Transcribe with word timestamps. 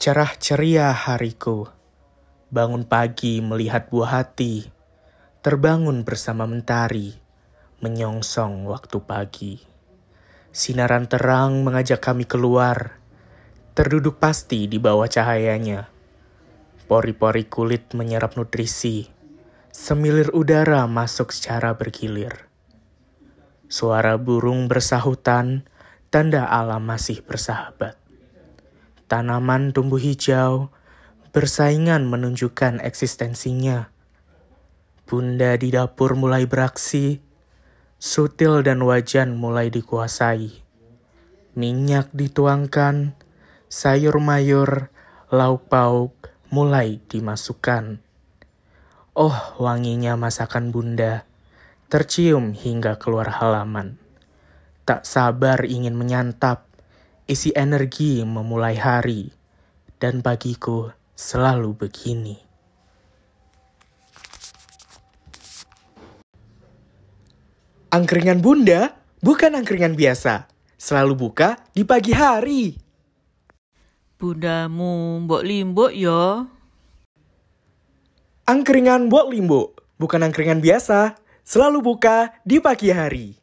Cerah 0.00 0.32
ceria 0.40 0.96
hariku, 0.96 1.68
bangun 2.48 2.88
pagi 2.88 3.44
melihat 3.44 3.92
buah 3.92 4.24
hati, 4.24 4.64
terbangun 5.44 6.08
bersama 6.08 6.48
mentari, 6.48 7.12
menyongsong 7.84 8.64
waktu 8.64 8.96
pagi. 9.04 9.60
Sinaran 10.56 11.04
terang 11.04 11.60
mengajak 11.60 12.00
kami 12.00 12.24
keluar, 12.24 12.96
terduduk 13.76 14.16
pasti 14.16 14.64
di 14.72 14.80
bawah 14.80 15.04
cahayanya. 15.04 15.92
Pori-pori 16.88 17.44
kulit 17.44 17.92
menyerap 17.92 18.40
nutrisi, 18.40 19.04
semilir 19.68 20.32
udara 20.32 20.88
masuk 20.88 21.28
secara 21.28 21.76
bergilir. 21.76 22.48
Suara 23.68 24.16
burung 24.16 24.64
bersahutan, 24.64 25.68
tanda 26.08 26.48
alam 26.48 26.88
masih 26.88 27.20
bersahabat. 27.20 27.99
Tanaman 29.10 29.74
tumbuh 29.74 29.98
hijau, 29.98 30.70
bersaingan 31.34 32.06
menunjukkan 32.06 32.78
eksistensinya. 32.78 33.90
Bunda 35.02 35.58
di 35.58 35.74
dapur 35.74 36.14
mulai 36.14 36.46
beraksi, 36.46 37.18
sutil 37.98 38.62
dan 38.62 38.78
wajan 38.86 39.34
mulai 39.34 39.66
dikuasai. 39.66 40.54
Minyak 41.58 42.14
dituangkan, 42.14 43.18
sayur 43.66 44.22
mayur, 44.22 44.94
lauk 45.34 45.66
pauk 45.66 46.14
mulai 46.54 47.02
dimasukkan. 47.10 47.98
Oh, 49.18 49.34
wanginya 49.58 50.14
masakan 50.14 50.70
bunda, 50.70 51.26
tercium 51.90 52.54
hingga 52.54 52.94
keluar 53.02 53.26
halaman. 53.26 53.98
Tak 54.86 55.02
sabar 55.02 55.66
ingin 55.66 55.98
menyantap, 55.98 56.69
isi 57.30 57.54
energi 57.54 58.26
memulai 58.26 58.74
hari, 58.74 59.30
dan 60.02 60.18
bagiku 60.18 60.90
selalu 61.14 61.78
begini. 61.78 62.34
Angkringan 67.94 68.42
bunda 68.42 68.98
bukan 69.22 69.54
angkringan 69.54 69.94
biasa, 69.94 70.50
selalu 70.74 71.30
buka 71.30 71.54
di 71.70 71.86
pagi 71.86 72.10
hari. 72.10 72.74
Bundamu 74.18 75.22
mbok 75.22 75.42
limbuk 75.46 75.94
yo. 75.94 76.50
Angkringan 78.50 79.06
buat 79.06 79.30
limbo, 79.30 79.78
bukan 80.02 80.26
angkringan 80.26 80.58
biasa, 80.58 81.14
selalu 81.46 81.94
buka 81.94 82.34
di 82.42 82.58
pagi 82.58 82.90
hari. 82.90 83.39